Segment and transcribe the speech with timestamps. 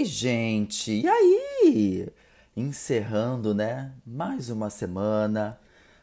[0.00, 0.92] Oi, gente!
[0.92, 2.08] E aí?
[2.56, 3.92] Encerrando, né?
[4.06, 5.60] Mais uma semana,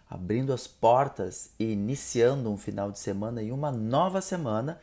[0.08, 4.80] abrindo as portas e iniciando um final de semana e uma nova semana.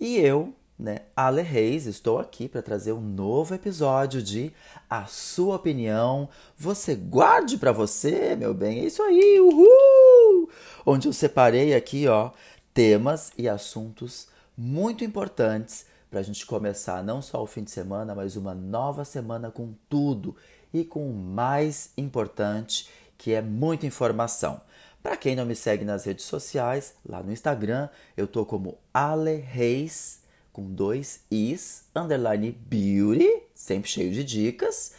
[0.00, 4.52] E eu, né, Ale Reis, estou aqui para trazer um novo episódio de
[4.90, 6.28] A Sua Opinião.
[6.58, 8.80] Você guarde para você, meu bem.
[8.80, 10.50] É isso aí, uhul!
[10.84, 12.32] Onde eu separei aqui, ó,
[12.74, 14.26] temas e assuntos
[14.58, 19.04] muito importantes para a gente começar não só o fim de semana, mas uma nova
[19.04, 20.36] semana com tudo
[20.72, 24.60] e com o mais importante, que é muita informação.
[25.02, 29.36] Para quem não me segue nas redes sociais, lá no Instagram, eu tô como Ale
[29.36, 30.22] Reis,
[30.52, 34.94] com dois is, underline beauty, sempre cheio de dicas.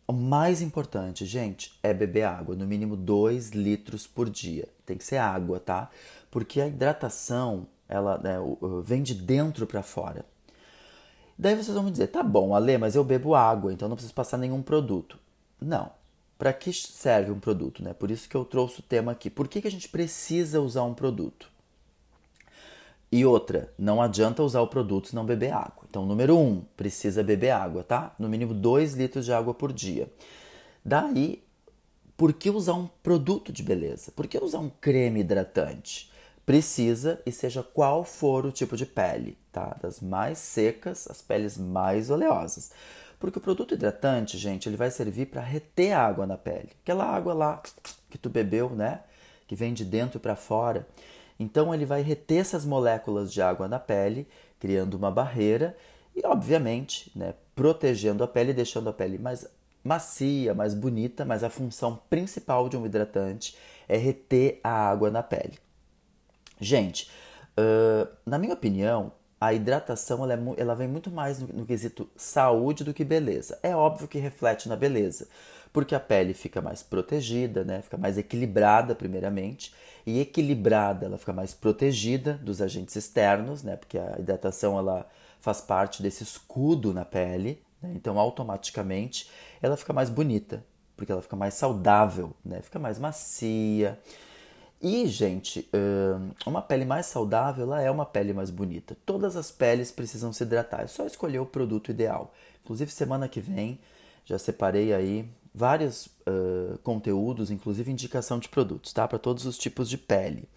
[0.06, 4.68] o mais importante, gente, é beber água, no mínimo 2 litros por dia.
[4.84, 5.90] Tem que ser água, tá?
[6.30, 8.36] Porque a hidratação, ela né,
[8.84, 10.24] vem de dentro para fora.
[11.38, 14.14] Daí vocês vão me dizer, tá bom, Ale, mas eu bebo água, então não preciso
[14.14, 15.18] passar nenhum produto.
[15.60, 15.90] Não.
[16.38, 17.92] Para que serve um produto, né?
[17.92, 19.30] Por isso que eu trouxe o tema aqui.
[19.30, 21.51] Por que, que a gente precisa usar um produto?
[23.12, 25.84] E outra, não adianta usar o produto se não beber água.
[25.86, 28.14] Então, número um, precisa beber água, tá?
[28.18, 30.10] No mínimo 2 litros de água por dia.
[30.82, 31.44] Daí,
[32.16, 34.10] por que usar um produto de beleza?
[34.16, 36.10] Por que usar um creme hidratante?
[36.46, 39.76] Precisa, e seja qual for o tipo de pele, tá?
[39.82, 42.72] Das mais secas às peles mais oleosas.
[43.20, 46.70] Porque o produto hidratante, gente, ele vai servir para reter água na pele.
[46.82, 47.62] Aquela água lá
[48.08, 49.02] que tu bebeu, né?
[49.46, 50.88] Que vem de dentro para fora.
[51.42, 54.28] Então ele vai reter essas moléculas de água na pele,
[54.60, 55.76] criando uma barreira
[56.14, 59.46] e, obviamente, né, protegendo a pele, deixando a pele mais
[59.82, 63.56] macia, mais bonita, mas a função principal de um hidratante
[63.88, 65.58] é reter a água na pele.
[66.60, 67.10] Gente,
[67.58, 72.08] uh, na minha opinião, a hidratação ela, é, ela vem muito mais no, no quesito
[72.14, 73.58] saúde do que beleza.
[73.60, 75.26] É óbvio que reflete na beleza,
[75.72, 77.82] porque a pele fica mais protegida, né?
[77.82, 79.74] fica mais equilibrada, primeiramente,
[80.06, 83.74] e equilibrada ela fica mais protegida dos agentes externos, né?
[83.74, 85.08] porque a hidratação ela
[85.40, 87.90] faz parte desse escudo na pele, né?
[87.96, 89.28] então automaticamente
[89.60, 90.64] ela fica mais bonita,
[90.96, 92.62] porque ela fica mais saudável, né?
[92.62, 93.98] fica mais macia.
[94.82, 95.68] E, gente,
[96.44, 98.96] uma pele mais saudável ela é uma pele mais bonita.
[99.06, 102.34] Todas as peles precisam se hidratar, é só escolher o produto ideal.
[102.64, 103.78] Inclusive, semana que vem
[104.24, 109.06] já separei aí vários uh, conteúdos, inclusive indicação de produtos, tá?
[109.06, 110.48] Para todos os tipos de pele.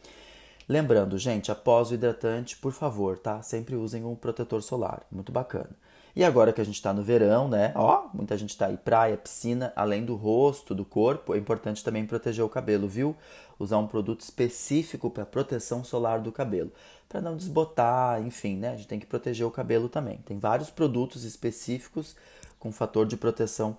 [0.67, 3.41] Lembrando, gente, após o hidratante, por favor, tá?
[3.43, 5.69] Sempre usem um protetor solar, muito bacana.
[6.15, 7.73] E agora que a gente está no verão, né?
[7.75, 12.05] Ó, muita gente está aí, praia, piscina, além do rosto, do corpo, é importante também
[12.05, 13.15] proteger o cabelo, viu?
[13.57, 16.71] Usar um produto específico para proteção solar do cabelo,
[17.07, 18.69] para não desbotar, enfim, né?
[18.69, 20.17] A gente tem que proteger o cabelo também.
[20.25, 22.15] Tem vários produtos específicos
[22.59, 23.77] com fator de proteção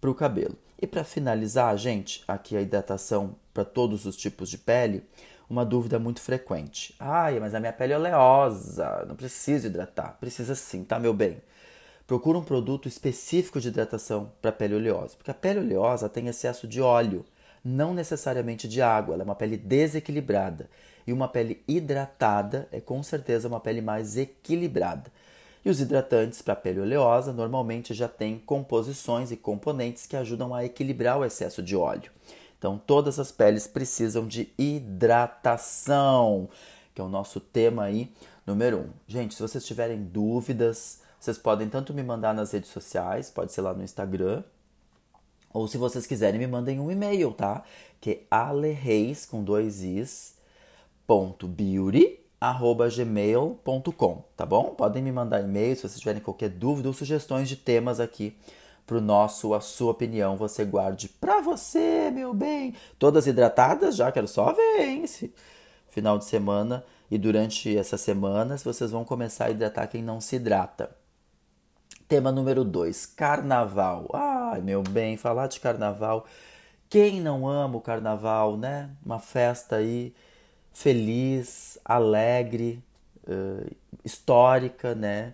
[0.00, 0.56] para o cabelo.
[0.80, 5.04] E para finalizar, gente, aqui a hidratação para todos os tipos de pele,
[5.48, 6.94] uma dúvida muito frequente.
[6.98, 10.16] Ai, mas a minha pele é oleosa, não preciso hidratar.
[10.18, 11.40] Precisa sim, tá, meu bem?
[12.06, 16.66] Procura um produto específico de hidratação para pele oleosa, porque a pele oleosa tem excesso
[16.66, 17.24] de óleo,
[17.64, 20.68] não necessariamente de água, ela é uma pele desequilibrada.
[21.06, 25.10] E uma pele hidratada é com certeza uma pele mais equilibrada.
[25.64, 30.64] E os hidratantes para pele oleosa normalmente já têm composições e componentes que ajudam a
[30.64, 32.10] equilibrar o excesso de óleo.
[32.58, 36.48] Então, todas as peles precisam de hidratação,
[36.94, 38.12] que é o nosso tema aí
[38.46, 38.90] número um.
[39.06, 43.60] Gente, se vocês tiverem dúvidas, vocês podem tanto me mandar nas redes sociais, pode ser
[43.60, 44.42] lá no Instagram,
[45.52, 47.62] ou se vocês quiserem, me mandem um e-mail, tá?
[48.00, 50.36] Que é alereis com dois is,
[51.06, 52.20] ponto beauty,
[52.96, 54.74] gmail.com, tá bom?
[54.74, 58.36] Podem me mandar e-mail se vocês tiverem qualquer dúvida ou sugestões de temas aqui
[58.86, 62.74] pro nosso A Sua Opinião Você Guarde pra você, meu bem.
[62.98, 65.04] Todas hidratadas já, quero só ver, hein?
[65.04, 65.32] Esse
[65.90, 70.36] final de semana e durante essas semanas vocês vão começar a hidratar quem não se
[70.36, 70.90] hidrata.
[72.08, 74.08] Tema número 2, carnaval.
[74.52, 76.26] Ai, meu bem, falar de carnaval.
[76.90, 78.90] Quem não ama o carnaval, né?
[79.02, 80.14] Uma festa aí
[80.74, 82.84] feliz, alegre,
[83.26, 85.32] uh, histórica, né?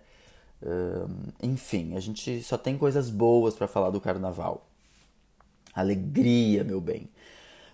[0.63, 1.11] Uh,
[1.43, 4.65] enfim, a gente só tem coisas boas para falar do carnaval.
[5.75, 7.09] Alegria, meu bem.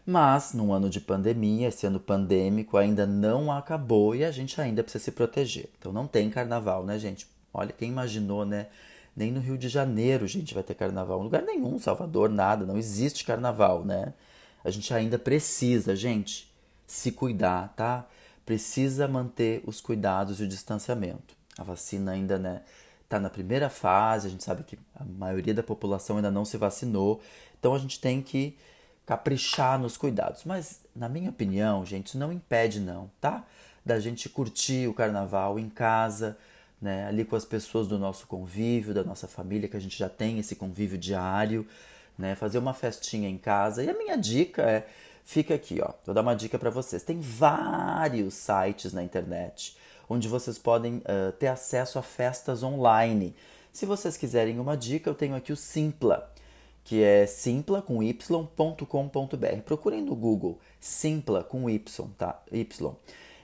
[0.06, 4.82] Mas, num ano de pandemia, esse ano pandêmico ainda não acabou e a gente ainda
[4.82, 5.68] precisa se proteger.
[5.78, 7.26] Então não tem carnaval, né, gente?
[7.52, 8.68] Olha, quem imaginou, né?
[9.16, 11.20] Nem no Rio de Janeiro, gente, vai ter carnaval.
[11.20, 12.66] Em lugar nenhum, Salvador, nada.
[12.66, 14.12] Não existe carnaval, né?
[14.64, 16.52] A gente ainda precisa, gente,
[16.86, 18.06] se cuidar, tá?
[18.44, 21.34] Precisa manter os cuidados e o distanciamento.
[21.56, 22.62] A vacina ainda, né,
[23.08, 26.56] tá na primeira fase, a gente sabe que a maioria da população ainda não se
[26.56, 27.20] vacinou,
[27.58, 28.56] então a gente tem que
[29.06, 30.44] caprichar nos cuidados.
[30.44, 33.44] Mas, na minha opinião, gente, isso não impede não, tá?
[33.84, 36.36] Da gente curtir o carnaval em casa,
[36.84, 40.08] né, ali com as pessoas do nosso convívio, da nossa família, que a gente já
[40.08, 41.66] tem esse convívio diário,
[42.18, 43.82] né, fazer uma festinha em casa.
[43.82, 44.86] E a minha dica é
[45.26, 45.90] Fica aqui, ó.
[46.04, 47.02] Vou dar uma dica para vocês.
[47.02, 49.74] Tem vários sites na internet
[50.08, 53.34] onde vocês podem uh, ter acesso a festas online.
[53.72, 56.30] Se vocês quiserem uma dica, eu tenho aqui o Simpla,
[56.84, 59.62] que é simpla com y.com.br.
[59.64, 62.42] Procurem no Google Simpla com y, tá?
[62.52, 62.94] Y.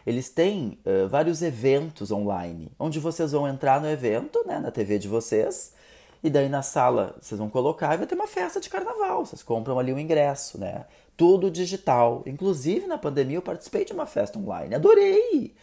[0.07, 4.99] Eles têm uh, vários eventos online, onde vocês vão entrar no evento, né, na TV
[4.99, 5.75] de vocês,
[6.23, 9.25] e daí na sala vocês vão colocar e vai ter uma festa de carnaval.
[9.25, 10.85] Vocês compram ali o ingresso, né?
[11.21, 12.23] tudo digital.
[12.25, 14.75] Inclusive, na pandemia, eu participei de uma festa online.
[14.75, 15.55] Adorei!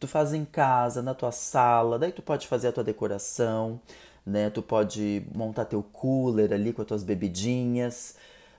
[0.00, 3.78] Tu faz em casa, na tua sala, daí tu pode fazer a tua decoração,
[4.24, 4.48] né?
[4.48, 8.16] Tu pode montar teu cooler ali com as tuas bebidinhas.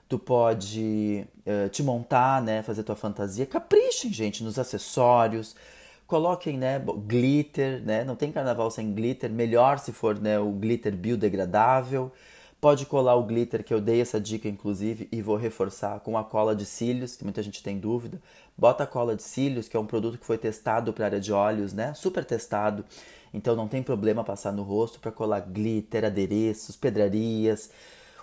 [0.08, 2.62] Tu pode uh, te montar, né?
[2.62, 3.46] Fazer tua fantasia.
[3.46, 5.56] Caprichem, gente, nos acessórios.
[6.06, 6.82] Coloquem, né?
[7.06, 8.04] Glitter, né?
[8.04, 9.30] Não tem carnaval sem glitter.
[9.30, 10.38] Melhor se for, né?
[10.38, 12.12] O glitter biodegradável.
[12.60, 16.24] Pode colar o glitter, que eu dei essa dica inclusive, e vou reforçar com a
[16.24, 18.18] cola de cílios, que muita gente tem dúvida.
[18.56, 21.30] Bota a cola de cílios, que é um produto que foi testado para área de
[21.30, 21.92] olhos, né?
[21.92, 22.82] Super testado.
[23.34, 27.70] Então não tem problema passar no rosto para colar glitter, adereços, pedrarias.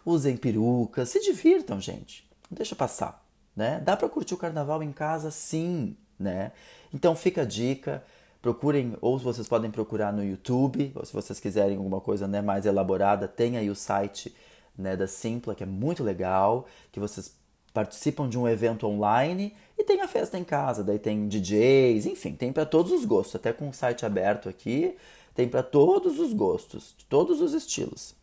[0.06, 2.27] Usem perucas, se divirtam, gente.
[2.50, 3.24] Deixa passar,
[3.56, 3.81] né?
[3.83, 6.51] Dá para curtir o carnaval em casa, sim, né?
[6.94, 8.03] Então fica a dica.
[8.42, 12.65] Procurem, ou vocês podem procurar no YouTube, ou se vocês quiserem alguma coisa né, mais
[12.65, 14.36] elaborada, tem aí o site
[14.75, 17.36] né, da Simpla, que é muito legal, que vocês
[17.71, 22.33] participam de um evento online e tem a festa em casa, daí tem DJs, enfim,
[22.33, 24.95] tem para todos os gostos, até com o site aberto aqui,
[25.33, 28.13] tem para todos os gostos, todos os estilos.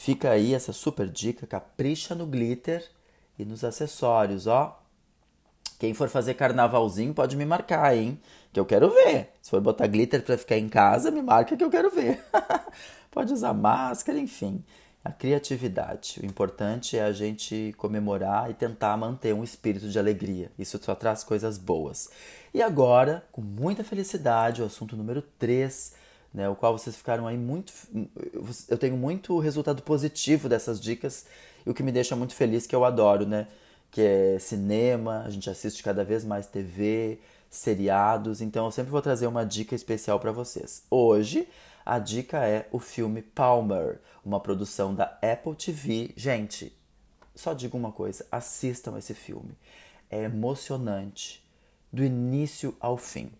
[0.00, 2.88] Fica aí essa super dica, capricha no glitter
[3.36, 4.80] e nos acessórios, ó.
[5.76, 8.18] Quem for fazer carnavalzinho pode me marcar, hein?
[8.52, 9.32] Que eu quero ver.
[9.42, 12.24] Se for botar glitter para ficar em casa, me marca que eu quero ver.
[13.10, 14.64] pode usar máscara, enfim.
[15.04, 16.20] A criatividade.
[16.22, 20.52] O importante é a gente comemorar e tentar manter um espírito de alegria.
[20.56, 22.08] Isso só traz coisas boas.
[22.54, 25.92] E agora, com muita felicidade, o assunto número 3,
[26.32, 27.72] né, o qual vocês ficaram aí muito.
[28.68, 31.26] Eu tenho muito resultado positivo dessas dicas
[31.66, 33.46] e o que me deixa muito feliz, que eu adoro, né?
[33.90, 37.18] que é cinema, a gente assiste cada vez mais TV,
[37.50, 40.82] seriados, então eu sempre vou trazer uma dica especial para vocês.
[40.90, 41.48] Hoje
[41.84, 46.12] a dica é o filme Palmer, uma produção da Apple TV.
[46.16, 46.76] Gente,
[47.34, 49.56] só digo uma coisa, assistam esse filme.
[50.10, 51.42] É emocionante
[51.90, 53.30] do início ao fim.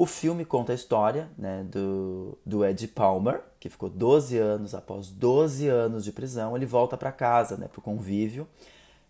[0.00, 5.10] O filme conta a história né, do, do Ed Palmer, que ficou 12 anos, após
[5.10, 8.48] 12 anos de prisão, ele volta para casa, né, para o convívio,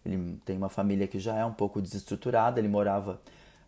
[0.04, 2.58] ele tem uma família que já é um pouco desestruturada.
[2.58, 3.20] Ele morava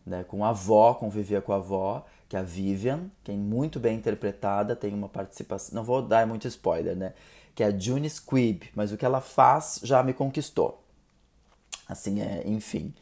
[0.05, 3.79] né, com a avó, convivia com a avó, que é a Vivian, que é muito
[3.79, 5.77] bem interpretada, tem uma participação.
[5.77, 7.15] Não vou dar muito spoiler, né?
[7.55, 10.83] Que é a June Squibb, mas o que ela faz já me conquistou.
[11.89, 12.93] Assim, é, enfim.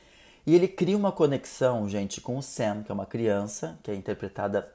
[0.46, 3.94] E ele cria uma conexão, gente, com o Sam, que é uma criança, que é
[3.94, 4.72] interpretada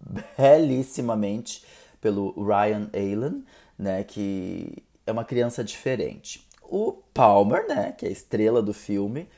[0.36, 1.64] belíssimamente
[2.00, 3.44] pelo Ryan Allen,
[3.78, 4.04] né?
[4.04, 9.28] Que é uma criança diferente o Palmer, né, que é a estrela do filme,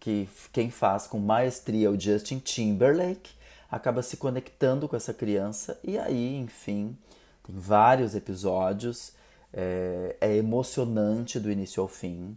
[0.00, 3.30] que quem faz com maestria o Justin Timberlake,
[3.70, 6.96] acaba se conectando com essa criança e aí, enfim,
[7.44, 9.12] tem vários episódios,
[9.52, 12.36] é, é emocionante do início ao fim.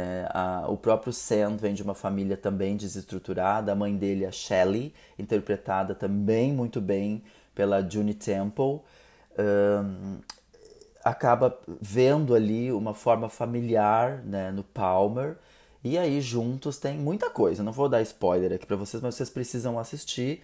[0.00, 0.26] Né?
[0.30, 3.72] A, o próprio Sam vem de uma família também desestruturada.
[3.72, 7.22] A mãe dele, a Shelley, interpretada também muito bem
[7.54, 8.80] pela Juni Temple,
[9.38, 10.18] um,
[11.04, 15.36] acaba vendo ali uma forma familiar né, no Palmer.
[15.82, 17.62] E aí juntos tem muita coisa.
[17.62, 20.42] Não vou dar spoiler aqui para vocês, mas vocês precisam assistir.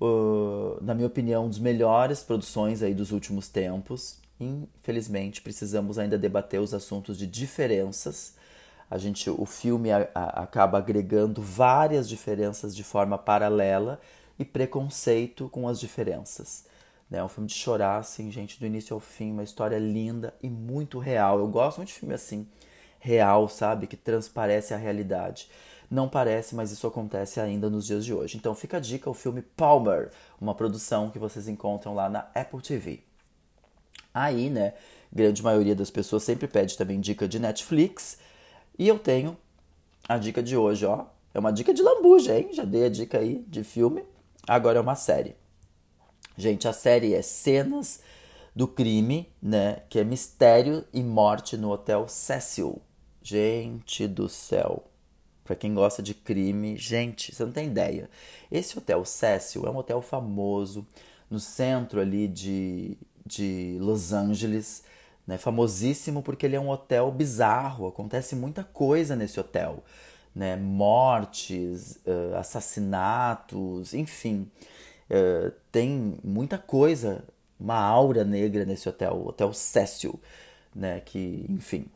[0.00, 4.18] Uh, na minha opinião, um dos melhores produções aí dos últimos tempos.
[4.38, 8.34] Infelizmente, precisamos ainda debater os assuntos de diferenças.
[8.90, 14.00] A gente, o filme a, a, acaba agregando várias diferenças de forma paralela
[14.38, 16.66] e preconceito com as diferenças.
[17.10, 20.48] É um filme de chorar, assim, gente, do início ao fim, uma história linda e
[20.48, 21.38] muito real.
[21.38, 22.46] Eu gosto muito de filme assim,
[22.98, 23.86] real, sabe?
[23.86, 25.48] Que transparece a realidade.
[25.90, 28.36] Não parece, mas isso acontece ainda nos dias de hoje.
[28.36, 30.10] Então fica a dica, o filme Palmer,
[30.40, 33.00] uma produção que vocês encontram lá na Apple TV.
[34.12, 34.74] Aí, né,
[35.12, 38.18] grande maioria das pessoas sempre pede também dica de Netflix.
[38.78, 39.36] E eu tenho
[40.08, 41.06] a dica de hoje, ó.
[41.32, 42.50] É uma dica de lambuja, hein?
[42.52, 44.04] Já dei a dica aí de filme.
[44.46, 45.34] Agora é uma série.
[46.36, 48.00] Gente, a série é Cenas
[48.54, 49.82] do Crime, né?
[49.88, 52.80] Que é Mistério e Morte no Hotel Cecil.
[53.22, 54.84] Gente do céu.
[55.44, 58.08] Para quem gosta de crime, gente, você não tem ideia.
[58.50, 60.86] Esse Hotel Cecil é um hotel famoso
[61.30, 64.82] no centro ali de, de Los Angeles,
[65.26, 65.38] né?
[65.38, 69.82] famosíssimo porque ele é um hotel bizarro, acontece muita coisa nesse hotel,
[70.34, 70.56] né?
[70.56, 74.50] mortes, uh, assassinatos, enfim,
[75.10, 77.24] uh, tem muita coisa,
[77.58, 80.20] uma aura negra nesse hotel, o Hotel Cecil,
[80.74, 81.00] né?
[81.00, 81.86] que, enfim,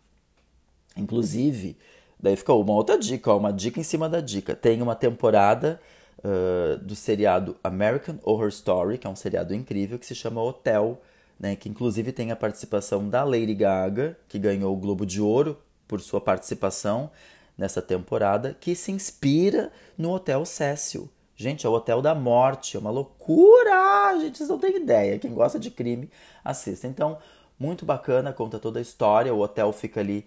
[0.96, 1.76] inclusive,
[2.18, 5.80] daí fica uma outra dica, uma dica em cima da dica, tem uma temporada
[6.18, 11.00] uh, do seriado American Horror Story, que é um seriado incrível, que se chama Hotel
[11.38, 15.58] né, que inclusive tem a participação da Lady Gaga, que ganhou o Globo de Ouro
[15.86, 17.10] por sua participação
[17.56, 21.08] nessa temporada, que se inspira no Hotel Cecil.
[21.36, 24.18] Gente, é o Hotel da Morte, é uma loucura!
[24.20, 25.18] Gente, vocês não têm ideia.
[25.18, 26.10] Quem gosta de crime,
[26.44, 26.86] assista.
[26.88, 27.18] Então,
[27.58, 29.32] muito bacana, conta toda a história.
[29.32, 30.26] O hotel fica ali,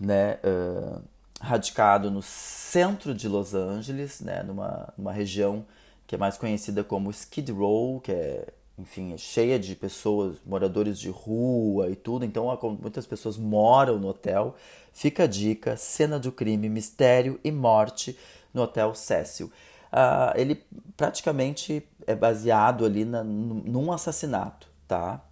[0.00, 1.02] né, uh,
[1.40, 5.64] radicado no centro de Los Angeles, né, numa, numa região
[6.06, 8.46] que é mais conhecida como Skid Row, que é
[8.78, 12.46] enfim, é cheia de pessoas, moradores de rua e tudo, então
[12.80, 14.54] muitas pessoas moram no hotel.
[14.92, 18.18] Fica a dica: cena do crime, mistério e morte
[18.52, 19.46] no Hotel Cecil.
[19.92, 20.62] Uh, ele
[20.96, 25.22] praticamente é baseado ali na, num assassinato, tá?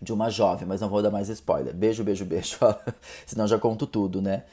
[0.00, 1.74] De uma jovem, mas não vou dar mais spoiler.
[1.74, 2.58] Beijo, beijo, beijo.
[3.26, 4.44] Senão já conto tudo, né?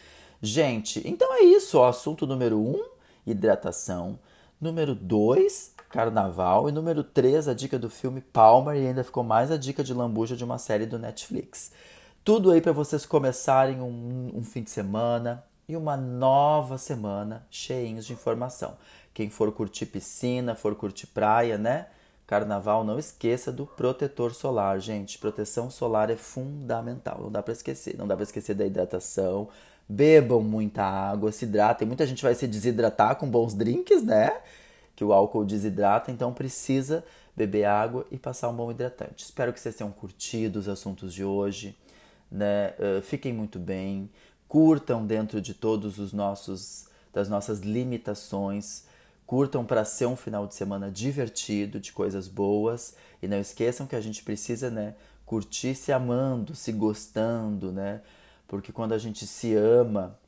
[0.42, 1.78] Gente, então é isso.
[1.78, 2.84] Ó, assunto número um,
[3.26, 4.18] hidratação.
[4.60, 6.70] Número dois, Carnaval.
[6.70, 8.76] E número 3, a dica do filme Palmer.
[8.76, 11.72] E ainda ficou mais a dica de lambuja de uma série do Netflix.
[12.24, 18.06] Tudo aí para vocês começarem um, um, fim de semana e uma nova semana cheinhos
[18.06, 18.78] de informação.
[19.14, 21.88] Quem for curtir piscina, for curtir praia, né?
[22.28, 25.18] Carnaval, não esqueça do protetor solar, gente.
[25.18, 27.98] Proteção solar é fundamental, não dá para esquecer.
[27.98, 29.50] Não dá para esquecer da hidratação.
[29.88, 31.88] Bebam muita água, se hidratem.
[31.88, 34.32] Muita gente vai se desidratar com bons drinks, né?
[35.00, 39.24] Que o álcool desidrata, então precisa beber água e passar um bom hidratante.
[39.24, 41.74] Espero que vocês tenham curtido os assuntos de hoje,
[42.30, 42.72] né?
[42.72, 44.10] Uh, fiquem muito bem,
[44.46, 48.84] curtam dentro de todos os nossos das nossas limitações,
[49.26, 53.96] curtam para ser um final de semana divertido, de coisas boas e não esqueçam que
[53.96, 58.02] a gente precisa, né, curtir se amando, se gostando, né?
[58.50, 60.20] Porque quando a gente se ama,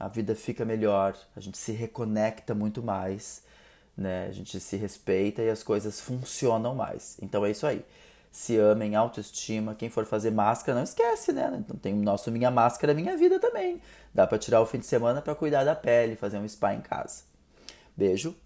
[0.00, 3.44] a vida fica melhor, a gente se reconecta muito mais
[3.96, 4.26] né?
[4.28, 7.16] A gente se respeita e as coisas funcionam mais.
[7.22, 7.84] Então é isso aí.
[8.30, 9.74] Se amem, autoestima.
[9.74, 11.56] Quem for fazer máscara, não esquece, né?
[11.58, 13.80] Então tem o nosso Minha Máscara Minha Vida também.
[14.12, 16.80] Dá para tirar o fim de semana para cuidar da pele, fazer um spa em
[16.80, 17.24] casa.
[17.96, 18.36] Beijo.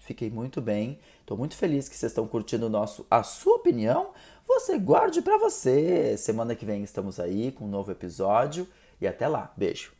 [0.00, 1.00] Fiquei muito bem.
[1.20, 4.12] Estou muito feliz que vocês estão curtindo o nosso A Sua Opinião.
[4.46, 6.16] Você guarde para você.
[6.16, 8.66] Semana que vem estamos aí com um novo episódio.
[9.00, 9.52] E até lá.
[9.56, 9.97] Beijo.